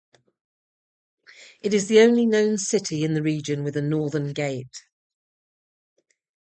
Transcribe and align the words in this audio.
It 1.61 1.75
is 1.75 1.87
the 1.87 1.99
only 1.99 2.25
known 2.25 2.57
city 2.57 3.03
in 3.03 3.13
the 3.13 3.21
region 3.21 3.63
with 3.63 3.77
a 3.77 3.83
northern 3.83 4.33
gate. 4.33 4.81